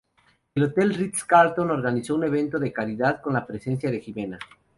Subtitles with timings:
[0.55, 4.39] El Hotel Ritz Carlton organizó un evento de caridad con la presencia de Ximena.